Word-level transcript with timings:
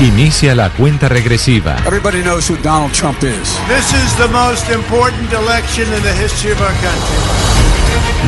Inicia 0.00 0.56
la 0.56 0.70
cuenta 0.70 1.08
regresiva. 1.08 1.76
Everybody 1.86 2.22
knows 2.22 2.50
who 2.50 2.56
Donald 2.62 2.92
Trump 2.92 3.22
is. 3.22 3.56
This 3.68 3.92
is 3.94 4.16
the 4.18 4.26
most 4.28 4.68
important 4.70 5.32
election 5.32 5.84
in 5.94 6.02
the 6.02 6.12
history 6.12 6.52
of 6.52 6.60
our 6.60 6.74
country. 6.82 7.64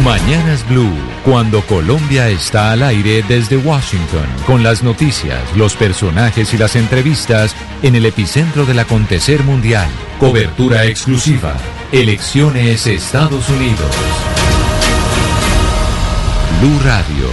Mañanas 0.04 0.66
Blue, 0.68 0.94
cuando 1.24 1.62
Colombia 1.62 2.28
está 2.28 2.70
al 2.70 2.84
aire 2.84 3.24
desde 3.26 3.56
Washington, 3.56 4.26
con 4.46 4.62
las 4.62 4.84
noticias, 4.84 5.40
los 5.56 5.74
personajes 5.74 6.54
y 6.54 6.58
las 6.58 6.76
entrevistas 6.76 7.56
en 7.82 7.96
el 7.96 8.06
epicentro 8.06 8.64
del 8.64 8.78
acontecer 8.78 9.42
mundial. 9.42 9.88
Cobertura 10.20 10.84
exclusiva. 10.84 11.54
Elecciones 11.90 12.86
Estados 12.86 13.48
Unidos. 13.48 13.90
Blue 16.60 16.78
Radio, 16.84 17.28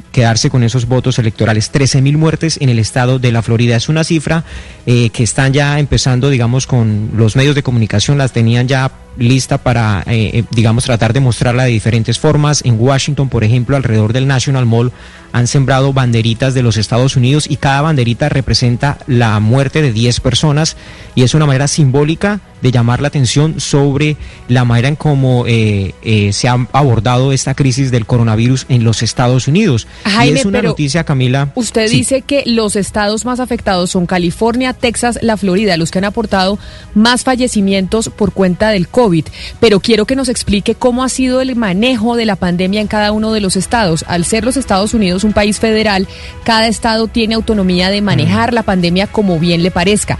quedarse 0.11 0.49
con 0.49 0.63
esos 0.63 0.87
votos 0.87 1.19
electorales. 1.19 1.69
13 1.69 2.01
mil 2.01 2.17
muertes 2.17 2.57
en 2.61 2.69
el 2.69 2.79
estado 2.79 3.19
de 3.19 3.31
la 3.31 3.41
Florida. 3.41 3.75
Es 3.75 3.89
una 3.89 4.03
cifra 4.03 4.43
eh, 4.85 5.09
que 5.09 5.23
están 5.23 5.53
ya 5.53 5.79
empezando, 5.79 6.29
digamos, 6.29 6.67
con 6.67 7.11
los 7.15 7.35
medios 7.35 7.55
de 7.55 7.63
comunicación, 7.63 8.17
las 8.17 8.31
tenían 8.31 8.67
ya 8.67 8.91
lista 9.17 9.57
para, 9.57 10.03
eh, 10.07 10.31
eh, 10.33 10.43
digamos, 10.51 10.85
tratar 10.85 11.13
de 11.13 11.19
mostrarla 11.19 11.63
de 11.63 11.71
diferentes 11.71 12.19
formas. 12.19 12.61
En 12.63 12.79
Washington, 12.79 13.29
por 13.29 13.43
ejemplo, 13.43 13.75
alrededor 13.75 14.13
del 14.13 14.27
National 14.27 14.65
Mall 14.65 14.91
han 15.33 15.47
sembrado 15.47 15.93
banderitas 15.93 16.53
de 16.53 16.63
los 16.63 16.77
Estados 16.77 17.15
Unidos 17.15 17.49
y 17.49 17.57
cada 17.57 17.81
banderita 17.81 18.29
representa 18.29 18.97
la 19.07 19.39
muerte 19.39 19.81
de 19.81 19.91
10 19.91 20.19
personas 20.19 20.75
y 21.15 21.23
es 21.23 21.33
una 21.33 21.45
manera 21.45 21.67
simbólica 21.67 22.41
de 22.61 22.71
llamar 22.71 23.01
la 23.01 23.07
atención 23.07 23.59
sobre 23.59 24.17
la 24.47 24.65
manera 24.65 24.87
en 24.87 24.95
cómo 24.95 25.45
eh, 25.47 25.93
se 26.31 26.47
ha 26.47 26.67
abordado 26.71 27.31
esta 27.31 27.53
crisis 27.53 27.91
del 27.91 28.05
coronavirus 28.05 28.65
en 28.69 28.83
los 28.83 29.03
Estados 29.03 29.47
Unidos. 29.47 29.87
Jaime, 30.03 30.37
y 30.37 30.39
es 30.39 30.45
una 30.45 30.61
noticia, 30.61 31.03
Camila. 31.03 31.51
Usted 31.55 31.89
dice 31.89 32.21
que 32.21 32.43
los 32.45 32.75
estados 32.75 33.25
más 33.25 33.39
afectados 33.39 33.91
son 33.91 34.05
California, 34.05 34.73
Texas, 34.73 35.19
la 35.21 35.37
Florida, 35.37 35.77
los 35.77 35.91
que 35.91 35.99
han 35.99 36.05
aportado 36.05 36.59
más 36.93 37.23
fallecimientos 37.23 38.09
por 38.09 38.31
cuenta 38.31 38.69
del 38.69 38.87
COVID. 38.87 39.25
Pero 39.59 39.79
quiero 39.79 40.05
que 40.05 40.15
nos 40.15 40.29
explique 40.29 40.75
cómo 40.75 41.03
ha 41.03 41.09
sido 41.09 41.41
el 41.41 41.55
manejo 41.55 42.15
de 42.15 42.25
la 42.25 42.35
pandemia 42.35 42.81
en 42.81 42.87
cada 42.87 43.11
uno 43.11 43.33
de 43.33 43.41
los 43.41 43.55
estados. 43.55 44.05
Al 44.07 44.25
ser 44.25 44.43
los 44.43 44.57
Estados 44.57 44.93
Unidos 44.93 45.23
un 45.23 45.33
país 45.33 45.59
federal, 45.59 46.07
cada 46.43 46.67
estado 46.67 47.07
tiene 47.07 47.35
autonomía 47.35 47.89
de 47.89 48.01
manejar 48.01 48.53
la 48.53 48.63
pandemia 48.63 49.07
como 49.07 49.39
bien 49.39 49.63
le 49.63 49.71
parezca. 49.71 50.17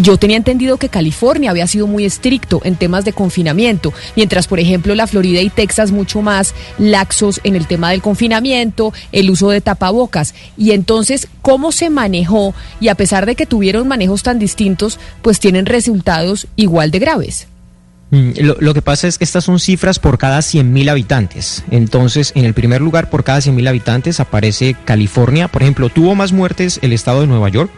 Yo 0.00 0.16
tenía 0.16 0.38
entendido 0.38 0.78
que 0.78 0.88
California 0.88 1.50
había 1.50 1.66
sido 1.66 1.86
muy 1.86 2.06
estricto 2.06 2.62
en 2.64 2.76
temas 2.76 3.04
de 3.04 3.12
confinamiento, 3.12 3.92
mientras 4.16 4.46
por 4.46 4.58
ejemplo 4.58 4.94
la 4.94 5.06
Florida 5.06 5.42
y 5.42 5.50
Texas 5.50 5.90
mucho 5.90 6.22
más 6.22 6.54
laxos 6.78 7.38
en 7.44 7.54
el 7.54 7.66
tema 7.66 7.90
del 7.90 8.00
confinamiento, 8.00 8.94
el 9.12 9.28
uso 9.30 9.50
de 9.50 9.60
tapabocas. 9.60 10.34
Y 10.56 10.70
entonces, 10.70 11.28
¿cómo 11.42 11.70
se 11.70 11.90
manejó? 11.90 12.54
Y 12.80 12.88
a 12.88 12.94
pesar 12.94 13.26
de 13.26 13.36
que 13.36 13.44
tuvieron 13.44 13.88
manejos 13.88 14.22
tan 14.22 14.38
distintos, 14.38 14.98
pues 15.20 15.38
tienen 15.38 15.66
resultados 15.66 16.46
igual 16.56 16.90
de 16.90 16.98
graves. 16.98 17.46
Mm, 18.10 18.30
Lo, 18.58 18.72
que 18.72 18.82
pasa 18.82 19.06
es 19.06 19.18
que 19.18 19.24
estas 19.24 19.44
son 19.44 19.60
cifras 19.60 19.98
por 19.98 20.16
cada 20.16 20.38
100.000 20.38 20.88
habitantes. 20.88 21.62
Entonces, 21.70 22.32
en 22.34 22.46
el 22.46 22.54
primer 22.54 22.80
lugar, 22.80 23.10
por 23.10 23.22
cada 23.22 23.40
100.000 23.40 23.68
habitantes 23.68 24.18
aparece 24.18 24.76
California. 24.86 25.48
Por 25.48 25.62
ejemplo, 25.62 25.90
tuvo 25.90 26.14
más 26.14 26.32
muertes 26.32 26.80
el 26.80 26.94
estado 26.94 27.20
de 27.20 27.26
Nueva 27.26 27.50
York 27.50 27.70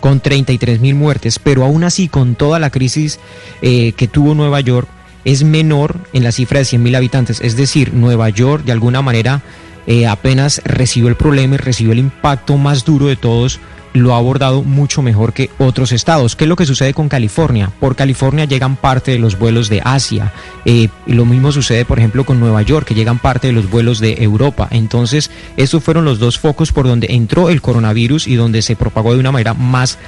con 0.00 0.20
33 0.20 0.80
mil 0.80 0.94
muertes, 0.94 1.38
pero 1.38 1.64
aún 1.64 1.84
así 1.84 2.08
con 2.08 2.34
toda 2.34 2.58
la 2.58 2.70
crisis 2.70 3.18
eh, 3.62 3.92
que 3.92 4.08
tuvo 4.08 4.34
Nueva 4.34 4.60
York 4.60 4.88
es 5.24 5.42
menor 5.42 5.98
en 6.12 6.22
la 6.22 6.32
cifra 6.32 6.60
de 6.60 6.64
100 6.64 6.82
mil 6.82 6.94
habitantes. 6.94 7.40
Es 7.40 7.56
decir, 7.56 7.92
Nueva 7.94 8.28
York 8.28 8.64
de 8.64 8.72
alguna 8.72 9.02
manera 9.02 9.42
eh, 9.86 10.06
apenas 10.06 10.62
recibió 10.64 11.08
el 11.08 11.16
problema 11.16 11.54
y 11.54 11.58
recibió 11.58 11.92
el 11.92 11.98
impacto 11.98 12.56
más 12.56 12.84
duro 12.84 13.06
de 13.06 13.16
todos 13.16 13.60
lo 13.96 14.14
ha 14.14 14.18
abordado 14.18 14.62
mucho 14.62 15.02
mejor 15.02 15.32
que 15.32 15.50
otros 15.58 15.92
estados. 15.92 16.36
¿Qué 16.36 16.44
es 16.44 16.48
lo 16.48 16.56
que 16.56 16.66
sucede 16.66 16.94
con 16.94 17.08
California? 17.08 17.70
Por 17.80 17.96
California 17.96 18.44
llegan 18.44 18.76
parte 18.76 19.12
de 19.12 19.18
los 19.18 19.38
vuelos 19.38 19.68
de 19.68 19.82
Asia. 19.84 20.32
Eh, 20.64 20.88
lo 21.06 21.24
mismo 21.24 21.52
sucede, 21.52 21.84
por 21.84 21.98
ejemplo, 21.98 22.24
con 22.24 22.40
Nueva 22.40 22.62
York, 22.62 22.86
que 22.86 22.94
llegan 22.94 23.18
parte 23.18 23.48
de 23.48 23.52
los 23.52 23.70
vuelos 23.70 23.98
de 23.98 24.22
Europa. 24.22 24.68
Entonces, 24.70 25.30
esos 25.56 25.82
fueron 25.82 26.04
los 26.04 26.18
dos 26.18 26.38
focos 26.38 26.72
por 26.72 26.86
donde 26.86 27.08
entró 27.10 27.48
el 27.48 27.62
coronavirus 27.62 28.26
y 28.26 28.34
donde 28.34 28.62
se 28.62 28.76
propagó 28.76 29.14
de 29.14 29.20
una 29.20 29.32
manera 29.32 29.54
más 29.54 29.98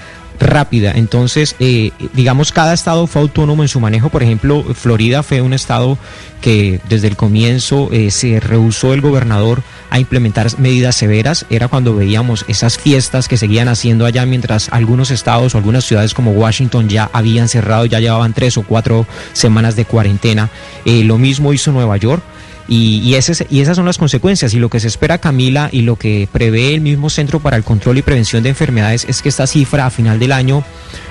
rápida. 0.41 0.93
Entonces, 0.93 1.57
eh, 1.59 1.91
digamos, 2.15 2.53
cada 2.53 2.75
estado 2.75 3.07
fue 3.07 3.23
autónomo 3.23 3.63
en 3.63 3.69
su 3.69 3.81
manejo. 3.81 4.09
Por 4.09 4.23
ejemplo, 4.23 4.63
Florida 4.75 5.23
fue 5.23 5.41
un 5.41 5.53
estado 5.53 5.99
que 6.41 6.81
desde 6.89 7.09
el 7.09 7.17
comienzo 7.17 7.89
eh, 7.93 8.11
se 8.11 8.41
rehusó 8.41 8.95
el 8.95 9.01
gobernador 9.01 9.63
a 9.91 9.99
implementar 9.99 10.47
medidas 10.59 10.97
severas. 10.97 11.47
Era 11.51 11.69
cuando 11.69 11.95
veíamos 11.95 12.45
esas 12.49 12.79
fiestas 12.79 13.29
que 13.29 13.37
seguían 13.37 13.69
haciendo 13.69 14.07
allá 14.07 14.25
mientras 14.27 14.69
algunos 14.71 15.11
estados 15.11 15.55
o 15.55 15.59
algunas 15.59 15.85
ciudades 15.85 16.15
como 16.15 16.33
Washington 16.33 16.89
ya 16.89 17.11
habían 17.13 17.49
cerrado, 17.49 17.87
ya 17.87 18.01
llevaban 18.01 18.35
tres 18.35 18.57
o 18.57 18.63
cuatro 18.63 19.07
semanas 19.33 19.77
de 19.77 19.85
cuarentena. 19.85 20.51
Eh, 20.85 21.05
lo 21.05 21.19
mismo 21.19 21.53
hizo 21.53 21.73
Nueva 21.73 21.97
York. 21.97 22.23
Y, 22.69 23.15
esas 23.15 23.47
son 23.77 23.87
las 23.87 23.97
consecuencias. 23.97 24.53
Y 24.53 24.59
lo 24.59 24.69
que 24.69 24.79
se 24.79 24.89
espera, 24.89 25.19
Camila, 25.19 25.71
y 25.73 25.83
lo 25.83 25.97
que 25.97 26.29
prevé 26.31 26.75
el 26.75 26.83
mismo 26.83 27.09
Centro 27.09 27.41
para 27.41 27.57
el 27.57 27.65
Control 27.65 27.97
y 27.97 28.03
Prevención 28.03 28.43
de 28.43 28.51
Enfermedades 28.51 29.07
es 29.09 29.23
que 29.23 29.31
esta 29.31 29.47
cifra 29.47 29.87
a 29.87 29.91
final 29.91 30.19
del 30.19 30.33
año 30.33 30.63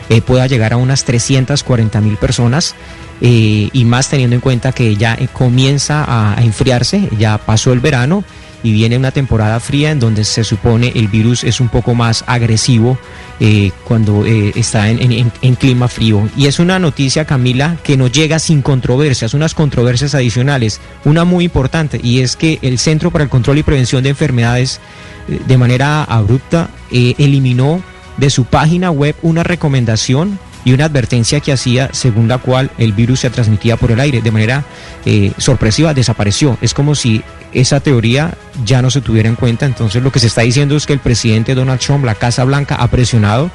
eh, 0.09 0.21
pueda 0.21 0.45
llegar 0.45 0.73
a 0.73 0.77
unas 0.77 1.03
340 1.03 1.99
mil 2.01 2.17
personas. 2.17 2.75
Eh, 3.19 3.69
y 3.73 3.85
más 3.85 4.09
teniendo 4.09 4.35
en 4.35 4.41
cuenta 4.41 4.71
que 4.71 4.95
ya 4.95 5.15
eh, 5.15 5.27
comienza 5.33 6.05
a, 6.07 6.39
enfriarse, 6.43 7.09
ya 7.17 7.39
pasó 7.39 7.73
el 7.73 7.79
verano 7.79 8.23
y 8.63 8.71
viene 8.71 8.97
una 8.97 9.11
temporada 9.11 9.59
fría 9.59 9.91
en 9.91 9.99
donde 9.99 10.23
se 10.23 10.43
supone 10.43 10.91
el 10.95 11.07
virus 11.07 11.43
es 11.43 11.59
un 11.59 11.69
poco 11.69 11.93
más 11.95 12.23
agresivo 12.27 12.97
eh, 13.39 13.71
cuando 13.83 14.25
eh, 14.25 14.51
está 14.55 14.89
en, 14.89 15.29
clima 15.59 15.87
frío. 15.87 16.27
Y 16.35 16.47
es 16.47 16.59
una 16.59 16.79
noticia, 16.79 17.25
Camila, 17.25 17.77
que 17.83 17.97
no 17.97 18.07
llega 18.07 18.39
sin 18.39 18.61
controversias, 18.61 19.33
unas 19.33 19.53
controversias 19.53 20.15
adicionales. 20.15 20.81
Una 21.05 21.23
muy 21.23 21.45
importante 21.45 21.99
y 22.01 22.21
es 22.21 22.35
que 22.35 22.59
el 22.61 22.79
Centro 22.79 23.11
para 23.11 23.23
el 23.23 23.29
Control 23.29 23.59
y 23.59 23.63
Prevención 23.63 24.03
de 24.03 24.09
Enfermedades 24.09 24.79
eh, 25.27 25.39
de 25.45 25.57
manera 25.57 26.03
abrupta 26.03 26.69
eliminó 26.89 27.81
de 28.17 28.29
su 28.29 28.45
página 28.45 28.91
web 28.91 29.15
una 29.21 29.43
recomendación 29.43 30.39
y 30.67 30.73
una 30.73 30.83
advertencia 30.83 31.39
que 31.39 31.53
hacía 31.53 31.91
según 31.93 32.27
la 32.27 32.39
cual 32.39 32.69
el 32.77 32.91
virus 32.91 33.21
se 33.21 33.29
transmitía 33.29 33.77
por 33.77 33.89
el 33.89 34.01
aire. 34.01 34.21
De 34.21 34.31
manera 34.31 34.65
eh, 35.05 35.31
sorpresiva 35.37 35.93
desapareció. 35.93 36.57
Es 36.59 36.73
como 36.73 36.93
si 36.93 37.23
esa 37.53 37.79
teoría 37.79 38.33
ya 38.65 38.81
no 38.81 38.91
se 38.91 38.99
tuviera 38.99 39.29
en 39.29 39.35
cuenta. 39.35 39.65
Entonces 39.65 40.03
lo 40.03 40.11
que 40.11 40.19
se 40.19 40.27
está 40.27 40.41
diciendo 40.41 40.75
es 40.75 40.85
que 40.85 40.91
el 40.91 40.99
presidente 40.99 41.55
Donald 41.55 41.79
Trump 41.79 42.03
la 42.03 42.15
Casa 42.15 42.43
Blanca 42.43 42.75
ha 42.75 42.89
presionado 42.89 43.49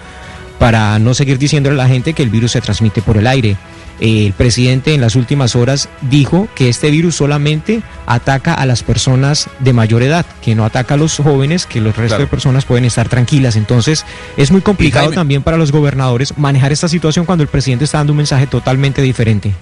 para 0.58 0.98
no 1.00 1.12
seguir 1.12 1.36
diciéndole 1.36 1.74
a 1.74 1.84
la 1.84 1.88
gente 1.88 2.14
que 2.14 2.22
el 2.22 2.30
virus 2.30 2.52
se 2.52 2.62
transmite 2.62 3.02
por 3.02 3.18
el 3.18 3.26
aire 3.26 3.58
el 4.04 4.32
presidente 4.32 4.94
en 4.94 5.00
las 5.00 5.14
últimas 5.14 5.54
horas 5.54 5.88
dijo 6.10 6.48
que 6.56 6.68
este 6.68 6.90
virus 6.90 7.14
solamente 7.14 7.82
ataca 8.06 8.52
a 8.52 8.66
las 8.66 8.82
personas 8.82 9.48
de 9.60 9.72
mayor 9.72 10.02
edad, 10.02 10.26
que 10.42 10.56
no 10.56 10.64
ataca 10.64 10.94
a 10.94 10.96
los 10.96 11.16
jóvenes, 11.18 11.66
que 11.66 11.80
los 11.80 11.94
restos 11.96 12.08
Claro. 12.16 12.24
de 12.24 12.26
personas 12.30 12.64
pueden 12.64 12.84
estar 12.84 13.08
tranquilas. 13.08 13.54
Entonces 13.54 14.04
es 14.36 14.50
muy 14.50 14.60
complicado 14.60 15.06
Jaime- 15.06 15.14
también 15.14 15.42
para 15.44 15.56
los 15.56 15.70
gobernadores 15.70 16.36
manejar 16.36 16.72
esta 16.72 16.88
situación 16.88 17.24
cuando 17.26 17.42
el 17.44 17.48
presidente 17.48 17.84
está 17.84 17.98
dando 17.98 18.12
un 18.12 18.16
mensaje 18.16 18.48
totalmente 18.48 19.02
diferente. 19.02 19.54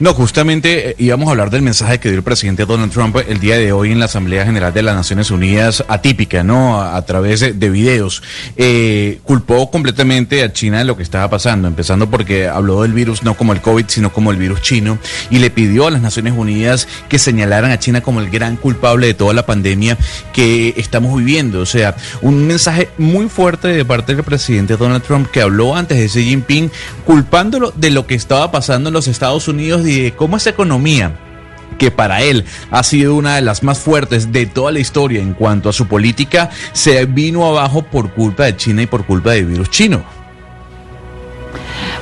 No, 0.00 0.12
justamente 0.12 0.90
eh, 0.90 0.96
íbamos 0.98 1.28
a 1.28 1.30
hablar 1.30 1.50
del 1.50 1.62
mensaje 1.62 2.00
que 2.00 2.08
dio 2.08 2.18
el 2.18 2.24
presidente 2.24 2.66
Donald 2.66 2.92
Trump 2.92 3.16
el 3.28 3.38
día 3.38 3.56
de 3.56 3.72
hoy 3.72 3.92
en 3.92 4.00
la 4.00 4.06
Asamblea 4.06 4.44
General 4.44 4.74
de 4.74 4.82
las 4.82 4.96
Naciones 4.96 5.30
Unidas, 5.30 5.84
atípica, 5.86 6.42
¿no? 6.42 6.82
A, 6.82 7.00
través 7.02 7.40
de, 7.40 7.52
de 7.52 7.70
videos. 7.70 8.22
Eh, 8.56 9.20
culpó 9.22 9.70
completamente 9.70 10.42
a 10.42 10.52
China 10.52 10.78
de 10.78 10.84
lo 10.84 10.96
que 10.96 11.04
estaba 11.04 11.30
pasando, 11.30 11.68
empezando 11.68 12.10
porque 12.10 12.48
habló 12.48 12.82
del 12.82 12.92
virus 12.92 13.22
no 13.22 13.34
como 13.36 13.52
el 13.52 13.60
COVID, 13.60 13.84
sino 13.86 14.12
como 14.12 14.32
el 14.32 14.36
virus 14.36 14.62
chino, 14.62 14.98
y 15.30 15.38
le 15.38 15.50
pidió 15.50 15.86
a 15.86 15.92
las 15.92 16.02
Naciones 16.02 16.34
Unidas 16.36 16.88
que 17.08 17.20
señalaran 17.20 17.70
a 17.70 17.78
China 17.78 18.00
como 18.00 18.20
el 18.20 18.30
gran 18.30 18.56
culpable 18.56 19.06
de 19.06 19.14
toda 19.14 19.32
la 19.32 19.46
pandemia 19.46 19.96
que 20.32 20.74
estamos 20.76 21.16
viviendo. 21.16 21.60
O 21.60 21.66
sea, 21.66 21.94
un 22.20 22.48
mensaje 22.48 22.88
muy 22.98 23.28
fuerte 23.28 23.68
de 23.68 23.84
parte 23.84 24.14
del 24.16 24.24
presidente 24.24 24.76
Donald 24.76 25.04
Trump 25.04 25.30
que 25.30 25.40
habló 25.40 25.76
antes 25.76 25.98
de 25.98 26.08
Xi 26.08 26.28
Jinping, 26.28 26.70
culpándolo 27.06 27.72
de 27.76 27.90
lo 27.90 28.08
que 28.08 28.16
estaba 28.16 28.50
pasando 28.50 28.88
en 28.88 28.94
los 28.94 29.06
Estados 29.06 29.46
Unidos 29.46 29.83
y 29.86 30.00
de 30.00 30.12
cómo 30.12 30.36
esa 30.36 30.50
economía 30.50 31.18
que 31.78 31.90
para 31.90 32.22
él 32.22 32.44
ha 32.70 32.82
sido 32.82 33.14
una 33.14 33.36
de 33.36 33.42
las 33.42 33.62
más 33.62 33.78
fuertes 33.78 34.32
de 34.32 34.46
toda 34.46 34.72
la 34.72 34.78
historia 34.78 35.20
en 35.20 35.34
cuanto 35.34 35.68
a 35.68 35.72
su 35.72 35.86
política, 35.86 36.50
se 36.72 37.04
vino 37.06 37.46
abajo 37.46 37.82
por 37.82 38.12
culpa 38.12 38.44
de 38.44 38.56
China 38.56 38.82
y 38.82 38.86
por 38.86 39.04
culpa 39.04 39.32
del 39.32 39.46
virus 39.46 39.70
chino. 39.70 40.04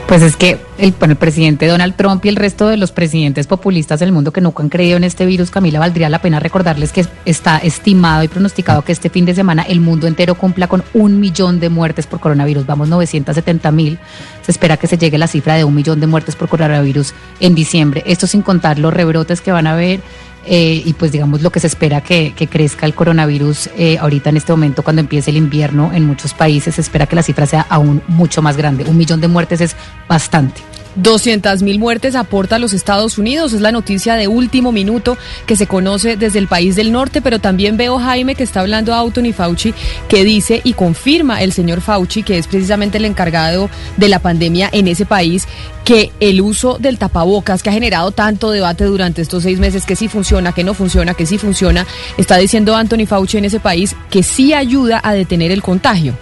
Pues 0.06 0.22
es 0.22 0.36
que 0.36 0.58
el, 0.76 0.92
bueno, 0.98 1.12
el 1.12 1.18
presidente 1.18 1.66
Donald 1.66 1.94
Trump 1.96 2.24
y 2.24 2.28
el 2.28 2.36
resto 2.36 2.68
de 2.68 2.76
los 2.76 2.92
presidentes 2.92 3.46
populistas 3.46 4.00
del 4.00 4.12
mundo 4.12 4.32
que 4.32 4.40
nunca 4.40 4.62
han 4.62 4.68
creído 4.68 4.96
en 4.96 5.04
este 5.04 5.24
virus, 5.24 5.50
Camila, 5.50 5.78
valdría 5.78 6.08
la 6.10 6.20
pena 6.20 6.38
recordarles 6.38 6.92
que 6.92 7.06
está 7.24 7.58
estimado 7.58 8.22
y 8.22 8.28
pronosticado 8.28 8.82
que 8.82 8.92
este 8.92 9.08
fin 9.08 9.24
de 9.24 9.34
semana 9.34 9.62
el 9.62 9.80
mundo 9.80 10.06
entero 10.06 10.34
cumpla 10.34 10.66
con 10.66 10.84
un 10.92 11.18
millón 11.18 11.60
de 11.60 11.70
muertes 11.70 12.06
por 12.06 12.20
coronavirus. 12.20 12.66
Vamos 12.66 12.88
970 12.88 13.70
mil. 13.72 13.98
Se 14.42 14.50
espera 14.50 14.76
que 14.76 14.86
se 14.86 14.98
llegue 14.98 15.16
a 15.16 15.20
la 15.20 15.28
cifra 15.28 15.54
de 15.54 15.64
un 15.64 15.74
millón 15.74 16.00
de 16.00 16.06
muertes 16.06 16.36
por 16.36 16.48
coronavirus 16.48 17.14
en 17.40 17.54
diciembre. 17.54 18.02
Esto 18.06 18.26
sin 18.26 18.42
contar 18.42 18.78
los 18.78 18.92
rebrotes 18.92 19.40
que 19.40 19.52
van 19.52 19.66
a 19.66 19.72
haber 19.72 20.00
eh, 20.44 20.82
y 20.84 20.92
pues 20.94 21.12
digamos 21.12 21.42
lo 21.42 21.50
que 21.50 21.60
se 21.60 21.66
espera 21.66 22.00
que, 22.00 22.34
crezca 22.50 22.86
el 22.86 22.94
coronavirus 22.94 23.70
eh, 23.76 23.98
ahorita 23.98 24.30
en 24.30 24.36
este 24.36 24.52
momento 24.52 24.82
cuando 24.82 25.00
empiece 25.00 25.30
el 25.30 25.36
invierno 25.36 25.92
en 25.92 26.04
muchos 26.04 26.34
países. 26.34 26.74
Se 26.74 26.80
espera 26.80 27.06
que 27.06 27.16
la 27.16 27.22
cifra 27.22 27.46
sea 27.46 27.66
aún 27.68 28.02
mucho 28.08 28.42
más 28.42 28.56
grande. 28.56 28.84
Un 28.84 28.96
millón 28.96 29.20
de 29.20 29.28
muertes 29.28 29.60
es 29.60 29.76
bastante. 30.08 30.60
200 30.96 31.62
mil 31.62 31.78
muertes 31.78 32.14
aporta 32.14 32.56
a 32.56 32.58
los 32.58 32.72
Estados 32.72 33.18
Unidos. 33.18 33.52
Es 33.52 33.60
la 33.60 33.72
noticia 33.72 34.14
de 34.14 34.28
último 34.28 34.72
minuto 34.72 35.16
que 35.46 35.56
se 35.56 35.66
conoce 35.66 36.16
desde 36.16 36.38
el 36.38 36.48
país 36.48 36.76
del 36.76 36.92
norte, 36.92 37.22
pero 37.22 37.38
también 37.38 37.76
veo 37.76 37.98
Jaime 37.98 38.34
que 38.34 38.42
está 38.42 38.60
hablando 38.60 38.94
a 38.94 39.00
Anthony 39.00 39.32
Fauci, 39.32 39.74
que 40.08 40.24
dice 40.24 40.60
y 40.64 40.74
confirma 40.74 41.42
el 41.42 41.52
señor 41.52 41.80
Fauci, 41.80 42.22
que 42.22 42.38
es 42.38 42.46
precisamente 42.46 42.98
el 42.98 43.04
encargado 43.04 43.70
de 43.96 44.08
la 44.08 44.18
pandemia 44.18 44.68
en 44.72 44.88
ese 44.88 45.06
país, 45.06 45.46
que 45.84 46.12
el 46.20 46.40
uso 46.40 46.78
del 46.78 46.98
tapabocas, 46.98 47.62
que 47.62 47.70
ha 47.70 47.72
generado 47.72 48.12
tanto 48.12 48.50
debate 48.50 48.84
durante 48.84 49.22
estos 49.22 49.42
seis 49.42 49.58
meses, 49.58 49.84
que 49.84 49.96
sí 49.96 50.08
funciona, 50.08 50.52
que 50.52 50.64
no 50.64 50.74
funciona, 50.74 51.14
que 51.14 51.26
sí 51.26 51.38
funciona, 51.38 51.86
está 52.16 52.36
diciendo 52.36 52.76
Anthony 52.76 53.06
Fauci 53.06 53.38
en 53.38 53.46
ese 53.46 53.60
país 53.60 53.96
que 54.10 54.22
sí 54.22 54.52
ayuda 54.52 55.00
a 55.02 55.12
detener 55.14 55.50
el 55.50 55.62
contagio. 55.62 56.16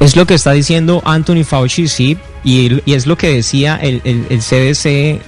Es 0.00 0.16
lo 0.16 0.26
que 0.26 0.34
está 0.34 0.52
diciendo 0.52 1.02
Anthony 1.04 1.44
Fauci, 1.44 1.86
sí, 1.86 2.16
y, 2.44 2.80
es 2.92 3.06
lo 3.06 3.16
que 3.16 3.28
decía 3.28 3.76
el 3.76 4.00
CDC, 4.02 5.20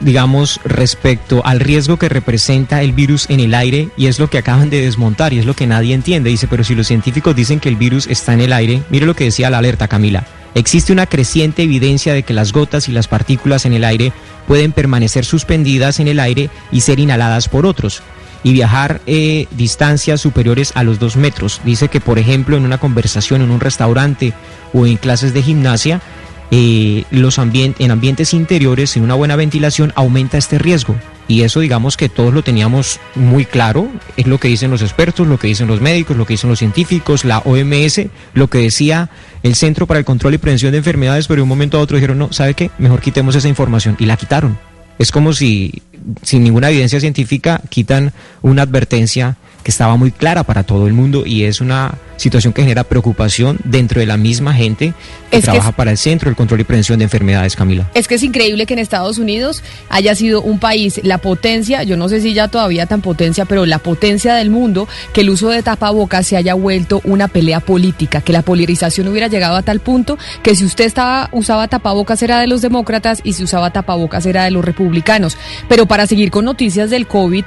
digamos, 0.00 0.60
respecto 0.64 1.44
al 1.44 1.60
riesgo 1.60 1.96
que 1.96 2.08
representa 2.08 2.82
el 2.82 2.92
virus 2.92 3.26
en 3.28 3.40
el 3.40 3.54
aire, 3.54 3.88
y 3.96 4.06
es 4.06 4.18
lo 4.18 4.30
que 4.30 4.38
acaban 4.38 4.70
de 4.70 4.80
desmontar, 4.80 5.32
y 5.32 5.38
es 5.38 5.46
lo 5.46 5.54
que 5.54 5.66
nadie 5.66 5.94
entiende. 5.94 6.30
Dice, 6.30 6.46
pero 6.46 6.64
si 6.64 6.74
los 6.74 6.86
científicos 6.86 7.34
dicen 7.34 7.60
que 7.60 7.68
el 7.68 7.76
virus 7.76 8.06
está 8.06 8.34
en 8.34 8.40
el 8.40 8.52
aire, 8.52 8.82
mire 8.90 9.06
lo 9.06 9.14
que 9.14 9.24
decía 9.24 9.50
la 9.50 9.58
alerta, 9.58 9.88
Camila. 9.88 10.24
Existe 10.54 10.92
una 10.92 11.06
creciente 11.06 11.62
evidencia 11.62 12.14
de 12.14 12.22
que 12.22 12.32
las 12.32 12.52
gotas 12.52 12.88
y 12.88 12.92
las 12.92 13.06
partículas 13.06 13.66
en 13.66 13.74
el 13.74 13.84
aire 13.84 14.12
pueden 14.46 14.72
permanecer 14.72 15.24
suspendidas 15.24 16.00
en 16.00 16.08
el 16.08 16.20
aire 16.20 16.50
y 16.72 16.80
ser 16.80 16.98
inhaladas 16.98 17.48
por 17.48 17.66
otros 17.66 18.02
y 18.42 18.52
viajar 18.52 19.00
eh, 19.06 19.46
distancias 19.50 20.20
superiores 20.20 20.72
a 20.74 20.84
los 20.84 20.98
dos 20.98 21.16
metros. 21.16 21.60
Dice 21.64 21.88
que, 21.88 22.00
por 22.00 22.18
ejemplo, 22.18 22.56
en 22.56 22.64
una 22.64 22.78
conversación 22.78 23.42
en 23.42 23.50
un 23.50 23.60
restaurante 23.60 24.32
o 24.72 24.86
en 24.86 24.96
clases 24.96 25.34
de 25.34 25.42
gimnasia, 25.42 26.00
eh, 26.50 27.04
los 27.10 27.38
en 27.38 27.90
ambientes 27.90 28.32
interiores, 28.34 28.90
sin 28.90 29.02
una 29.02 29.14
buena 29.14 29.36
ventilación, 29.36 29.92
aumenta 29.94 30.38
este 30.38 30.58
riesgo. 30.58 30.96
Y 31.28 31.42
eso 31.42 31.60
digamos 31.60 31.98
que 31.98 32.08
todos 32.08 32.32
lo 32.32 32.42
teníamos 32.42 33.00
muy 33.14 33.44
claro, 33.44 33.88
es 34.16 34.26
lo 34.26 34.38
que 34.38 34.48
dicen 34.48 34.70
los 34.70 34.80
expertos, 34.80 35.26
lo 35.26 35.38
que 35.38 35.48
dicen 35.48 35.66
los 35.66 35.82
médicos, 35.82 36.16
lo 36.16 36.24
que 36.24 36.32
dicen 36.32 36.48
los 36.48 36.58
científicos, 36.58 37.26
la 37.26 37.38
OMS, 37.40 38.00
lo 38.32 38.48
que 38.48 38.58
decía 38.58 39.10
el 39.42 39.54
Centro 39.54 39.86
para 39.86 40.00
el 40.00 40.06
Control 40.06 40.34
y 40.34 40.38
Prevención 40.38 40.72
de 40.72 40.78
Enfermedades, 40.78 41.26
pero 41.28 41.40
de 41.40 41.42
un 41.42 41.50
momento 41.50 41.76
a 41.76 41.80
otro 41.80 41.98
dijeron, 41.98 42.16
no, 42.16 42.32
¿sabe 42.32 42.54
qué? 42.54 42.70
Mejor 42.78 43.02
quitemos 43.02 43.36
esa 43.36 43.48
información 43.48 43.96
y 43.98 44.06
la 44.06 44.16
quitaron. 44.16 44.58
Es 44.98 45.12
como 45.12 45.34
si 45.34 45.82
sin 46.22 46.42
ninguna 46.42 46.70
evidencia 46.70 46.98
científica 46.98 47.60
quitan 47.68 48.12
una 48.40 48.62
advertencia 48.62 49.36
que 49.62 49.70
estaba 49.70 49.96
muy 49.96 50.10
clara 50.10 50.44
para 50.44 50.62
todo 50.62 50.86
el 50.86 50.94
mundo 50.94 51.24
y 51.26 51.44
es 51.44 51.60
una 51.60 51.94
situación 52.18 52.52
que 52.52 52.60
genera 52.62 52.84
preocupación 52.84 53.58
dentro 53.64 54.00
de 54.00 54.06
la 54.06 54.18
misma 54.18 54.52
gente 54.52 54.92
que 55.30 55.38
Es 55.38 55.44
que 55.44 55.50
trabaja 55.50 55.70
es- 55.70 55.74
para 55.74 55.90
el 55.92 55.96
Centro 55.98 56.28
del 56.28 56.36
Control 56.36 56.60
y 56.60 56.64
Prevención 56.64 56.98
de 56.98 57.04
Enfermedades, 57.04 57.56
Camila. 57.56 57.90
Es 57.94 58.06
que 58.08 58.16
es 58.16 58.22
increíble 58.22 58.66
que 58.66 58.74
en 58.74 58.80
Estados 58.80 59.16
Unidos 59.18 59.62
haya 59.88 60.14
sido 60.14 60.42
un 60.42 60.58
país, 60.58 61.00
la 61.04 61.18
potencia, 61.18 61.82
yo 61.84 61.96
no 61.96 62.08
sé 62.10 62.20
si 62.20 62.34
ya 62.34 62.48
todavía 62.48 62.84
tan 62.86 63.00
potencia, 63.00 63.46
pero 63.46 63.64
la 63.64 63.78
potencia 63.78 64.34
del 64.34 64.50
mundo, 64.50 64.86
que 65.14 65.22
el 65.22 65.30
uso 65.30 65.48
de 65.48 65.62
tapabocas 65.62 66.26
se 66.26 66.36
haya 66.36 66.52
vuelto 66.54 67.00
una 67.04 67.28
pelea 67.28 67.60
política, 67.60 68.20
que 68.20 68.32
la 68.32 68.42
polarización 68.42 69.08
hubiera 69.08 69.28
llegado 69.28 69.56
a 69.56 69.62
tal 69.62 69.80
punto 69.80 70.18
que 70.42 70.54
si 70.54 70.64
usted 70.64 70.84
estaba 70.84 71.28
usaba 71.32 71.68
tapabocas 71.68 72.22
era 72.22 72.40
de 72.40 72.46
los 72.48 72.60
demócratas 72.62 73.20
y 73.24 73.32
si 73.32 73.44
usaba 73.44 73.70
tapabocas 73.72 74.26
era 74.26 74.44
de 74.44 74.50
los 74.50 74.64
republicanos. 74.64 75.36
Pero 75.68 75.86
para 75.86 76.06
seguir 76.06 76.30
con 76.30 76.44
noticias 76.44 76.90
del 76.90 77.06
COVID, 77.06 77.44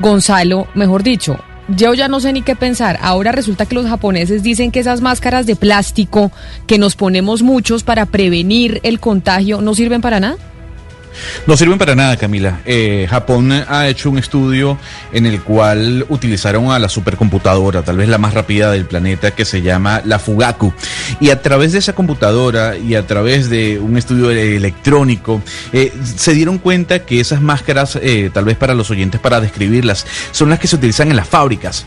Gonzalo, 0.00 0.66
mejor 0.74 1.02
dicho, 1.02 1.38
yo 1.68 1.94
ya 1.94 2.08
no 2.08 2.20
sé 2.20 2.32
ni 2.32 2.42
qué 2.42 2.56
pensar. 2.56 2.98
Ahora 3.00 3.32
resulta 3.32 3.66
que 3.66 3.74
los 3.74 3.86
japoneses 3.86 4.42
dicen 4.42 4.70
que 4.70 4.80
esas 4.80 5.00
máscaras 5.00 5.46
de 5.46 5.56
plástico 5.56 6.30
que 6.66 6.78
nos 6.78 6.96
ponemos 6.96 7.42
muchos 7.42 7.82
para 7.82 8.06
prevenir 8.06 8.80
el 8.82 9.00
contagio 9.00 9.60
no 9.60 9.74
sirven 9.74 10.00
para 10.00 10.20
nada. 10.20 10.36
No 11.46 11.56
sirven 11.56 11.78
para 11.78 11.94
nada, 11.94 12.16
Camila. 12.16 12.60
Eh, 12.64 13.06
Japón 13.08 13.52
ha 13.52 13.88
hecho 13.88 14.10
un 14.10 14.18
estudio 14.18 14.78
en 15.12 15.26
el 15.26 15.42
cual 15.42 16.06
utilizaron 16.08 16.70
a 16.70 16.78
la 16.78 16.88
supercomputadora, 16.88 17.82
tal 17.82 17.96
vez 17.96 18.08
la 18.08 18.18
más 18.18 18.34
rápida 18.34 18.70
del 18.70 18.86
planeta, 18.86 19.32
que 19.32 19.44
se 19.44 19.62
llama 19.62 20.02
la 20.04 20.18
Fugaku. 20.18 20.72
Y 21.20 21.30
a 21.30 21.42
través 21.42 21.72
de 21.72 21.78
esa 21.78 21.94
computadora 21.94 22.76
y 22.76 22.94
a 22.94 23.06
través 23.06 23.50
de 23.50 23.78
un 23.78 23.96
estudio 23.96 24.30
electrónico, 24.30 25.42
eh, 25.72 25.92
se 26.16 26.34
dieron 26.34 26.58
cuenta 26.58 27.00
que 27.00 27.20
esas 27.20 27.40
máscaras, 27.40 27.98
eh, 28.00 28.30
tal 28.32 28.44
vez 28.44 28.56
para 28.56 28.74
los 28.74 28.90
oyentes, 28.90 29.20
para 29.20 29.40
describirlas, 29.40 30.06
son 30.30 30.50
las 30.50 30.58
que 30.58 30.68
se 30.68 30.76
utilizan 30.76 31.10
en 31.10 31.16
las 31.16 31.28
fábricas 31.28 31.86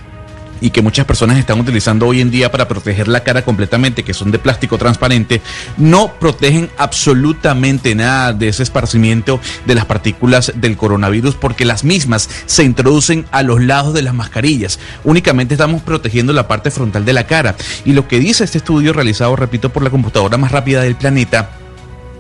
y 0.61 0.69
que 0.69 0.81
muchas 0.81 1.05
personas 1.05 1.37
están 1.37 1.59
utilizando 1.59 2.07
hoy 2.07 2.21
en 2.21 2.31
día 2.31 2.51
para 2.51 2.67
proteger 2.67 3.07
la 3.07 3.23
cara 3.23 3.43
completamente, 3.43 4.03
que 4.03 4.13
son 4.13 4.31
de 4.31 4.39
plástico 4.39 4.77
transparente, 4.77 5.41
no 5.77 6.13
protegen 6.19 6.69
absolutamente 6.77 7.95
nada 7.95 8.33
de 8.33 8.49
ese 8.49 8.63
esparcimiento 8.63 9.39
de 9.65 9.75
las 9.75 9.85
partículas 9.85 10.53
del 10.55 10.77
coronavirus 10.77 11.35
porque 11.35 11.65
las 11.65 11.83
mismas 11.83 12.29
se 12.45 12.63
introducen 12.63 13.25
a 13.31 13.43
los 13.43 13.61
lados 13.61 13.93
de 13.93 14.01
las 14.01 14.13
mascarillas. 14.13 14.79
Únicamente 15.03 15.53
estamos 15.53 15.81
protegiendo 15.81 16.33
la 16.33 16.47
parte 16.47 16.71
frontal 16.71 17.05
de 17.05 17.13
la 17.13 17.27
cara. 17.27 17.55
Y 17.85 17.93
lo 17.93 18.07
que 18.07 18.19
dice 18.19 18.43
este 18.43 18.57
estudio 18.57 18.93
realizado, 18.93 19.35
repito, 19.35 19.69
por 19.69 19.83
la 19.83 19.89
computadora 19.89 20.37
más 20.37 20.51
rápida 20.51 20.81
del 20.81 20.95
planeta, 20.95 21.51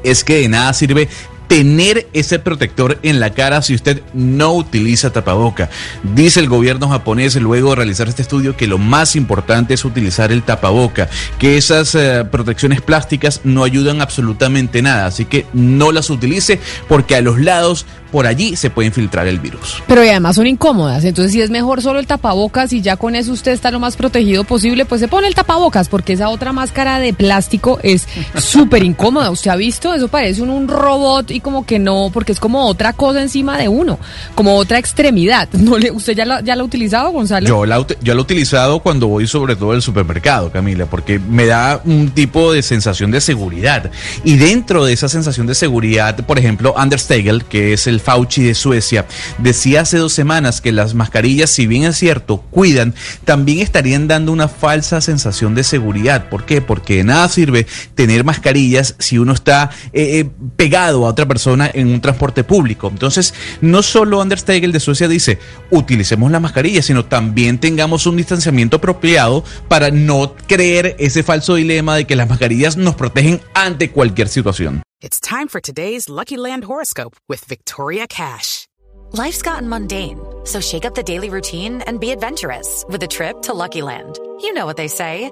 es 0.03 0.23
que 0.23 0.35
de 0.35 0.49
nada 0.49 0.73
sirve 0.73 1.09
tener 1.47 2.07
ese 2.13 2.39
protector 2.39 2.99
en 3.03 3.19
la 3.19 3.31
cara 3.31 3.61
si 3.61 3.73
usted 3.73 4.01
no 4.13 4.53
utiliza 4.53 5.11
tapaboca. 5.11 5.69
Dice 6.15 6.39
el 6.39 6.49
gobierno 6.49 6.89
japonés 6.89 7.35
luego 7.35 7.71
de 7.71 7.77
realizar 7.77 8.07
este 8.07 8.21
estudio 8.21 8.57
que 8.57 8.67
lo 8.67 8.77
más 8.77 9.15
importante 9.15 9.73
es 9.73 9.85
utilizar 9.85 10.31
el 10.31 10.43
tapaboca, 10.43 11.09
que 11.39 11.57
esas 11.57 11.95
eh, 11.95 12.25
protecciones 12.29 12.81
plásticas 12.81 13.41
no 13.43 13.63
ayudan 13.63 14.01
absolutamente 14.01 14.81
nada, 14.81 15.05
así 15.05 15.25
que 15.25 15.45
no 15.53 15.91
las 15.91 16.09
utilice 16.09 16.59
porque 16.87 17.15
a 17.15 17.21
los 17.21 17.39
lados 17.39 17.85
por 18.11 18.25
allí 18.25 18.55
se 18.55 18.69
puede 18.69 18.87
infiltrar 18.87 19.27
el 19.27 19.39
virus. 19.39 19.83
Pero 19.87 20.03
y 20.03 20.09
además 20.09 20.35
son 20.35 20.47
incómodas, 20.47 21.03
entonces 21.03 21.33
si 21.33 21.41
es 21.41 21.49
mejor 21.49 21.81
solo 21.81 21.99
el 21.99 22.07
tapabocas 22.07 22.73
y 22.73 22.81
ya 22.81 22.97
con 22.97 23.15
eso 23.15 23.31
usted 23.31 23.51
está 23.51 23.71
lo 23.71 23.79
más 23.79 23.95
protegido 23.95 24.43
posible, 24.43 24.85
pues 24.85 25.01
se 25.01 25.07
pone 25.07 25.27
el 25.27 25.35
tapabocas 25.35 25.89
porque 25.89 26.13
esa 26.13 26.29
otra 26.29 26.53
máscara 26.53 26.99
de 26.99 27.13
plástico 27.13 27.79
es 27.83 28.07
súper 28.37 28.83
incómoda. 28.83 29.29
¿Usted 29.29 29.51
ha 29.51 29.55
visto? 29.55 29.93
Eso 29.93 30.07
parece 30.07 30.41
un, 30.41 30.49
un, 30.49 30.67
robot 30.67 31.31
como 31.39 31.65
que 31.65 31.79
no, 31.79 32.09
porque 32.13 32.31
es 32.31 32.39
como 32.39 32.65
otra 32.65 32.93
cosa 32.93 33.21
encima 33.21 33.57
de 33.57 33.67
uno, 33.67 33.99
como 34.35 34.55
otra 34.55 34.79
extremidad. 34.79 35.49
¿No 35.53 35.77
le, 35.77 35.91
¿Usted 35.91 36.15
ya 36.15 36.25
la, 36.25 36.41
ya 36.41 36.55
la 36.55 36.61
ha 36.61 36.65
utilizado, 36.65 37.11
Gonzalo? 37.11 37.47
Yo 37.47 37.65
la, 37.65 37.85
yo 38.01 38.13
la 38.13 38.19
he 38.19 38.21
utilizado 38.21 38.79
cuando 38.79 39.07
voy 39.07 39.27
sobre 39.27 39.55
todo 39.55 39.71
al 39.71 39.81
supermercado, 39.81 40.51
Camila, 40.51 40.85
porque 40.85 41.19
me 41.19 41.45
da 41.45 41.81
un 41.85 42.11
tipo 42.11 42.51
de 42.51 42.61
sensación 42.61 43.11
de 43.11 43.21
seguridad. 43.21 43.91
Y 44.23 44.37
dentro 44.37 44.85
de 44.85 44.93
esa 44.93 45.09
sensación 45.09 45.47
de 45.47 45.55
seguridad, 45.55 46.15
por 46.25 46.39
ejemplo, 46.39 46.73
Anders 46.77 47.07
Tegel, 47.07 47.45
que 47.45 47.73
es 47.73 47.87
el 47.87 47.99
Fauci 47.99 48.43
de 48.43 48.55
Suecia, 48.55 49.05
decía 49.37 49.81
hace 49.81 49.97
dos 49.97 50.13
semanas 50.13 50.61
que 50.61 50.71
las 50.71 50.93
mascarillas, 50.93 51.49
si 51.49 51.67
bien 51.67 51.83
es 51.83 51.97
cierto, 51.97 52.43
cuidan, 52.51 52.93
también 53.25 53.59
estarían 53.59 54.07
dando 54.07 54.31
una 54.31 54.47
falsa 54.47 55.01
sensación 55.01 55.55
de 55.55 55.63
seguridad. 55.63 56.29
¿Por 56.29 56.45
qué? 56.45 56.61
Porque 56.61 56.97
de 56.97 57.03
nada 57.03 57.29
sirve 57.29 57.67
tener 57.95 58.23
mascarillas 58.23 58.95
si 58.99 59.17
uno 59.17 59.33
está 59.33 59.69
eh, 59.93 60.19
eh, 60.19 60.29
pegado 60.55 61.05
a 61.05 61.09
otra 61.09 61.26
persona 61.27 61.69
en 61.73 61.87
un 61.87 62.01
transporte 62.01 62.43
público. 62.43 62.87
Entonces, 62.87 63.33
no 63.61 63.83
solo 63.83 64.21
Anders 64.21 64.45
Tegel 64.45 64.71
de 64.71 64.79
Suecia 64.79 65.07
dice, 65.07 65.39
utilicemos 65.71 66.31
la 66.31 66.39
mascarilla, 66.39 66.81
sino 66.81 67.05
también 67.05 67.59
tengamos 67.59 68.05
un 68.05 68.17
distanciamiento 68.17 68.77
apropiado 68.77 69.43
para 69.67 69.91
no 69.91 70.35
creer 70.47 70.95
ese 70.99 71.23
falso 71.23 71.55
dilema 71.55 71.95
de 71.95 72.05
que 72.05 72.15
las 72.15 72.29
mascarillas 72.29 72.77
nos 72.77 72.95
protegen 72.95 73.41
ante 73.53 73.91
cualquier 73.91 74.27
situación. 74.27 74.81
It's 74.99 75.19
time 75.19 75.47
for 75.47 75.61
today's 75.61 76.09
Lucky 76.09 76.37
Land 76.37 76.63
horoscope 76.63 77.15
with 77.29 77.45
Victoria 77.47 78.07
Cash. 78.07 78.67
Life's 79.13 79.41
gotten 79.41 79.69
mundane, 79.69 80.19
so 80.43 80.59
shake 80.59 80.85
up 80.85 80.95
the 80.95 81.03
daily 81.03 81.29
routine 81.29 81.81
and 81.87 81.99
be 81.99 82.11
adventurous 82.11 82.83
with 82.89 83.01
a 83.03 83.07
trip 83.07 83.41
to 83.43 83.53
Lucky 83.53 83.81
Land. 83.81 84.19
You 84.41 84.53
know 84.53 84.65
what 84.65 84.75
they 84.75 84.87
say. 84.87 85.31